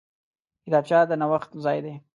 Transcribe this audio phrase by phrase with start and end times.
[0.65, 1.93] کتابچه د نوښت ځای دی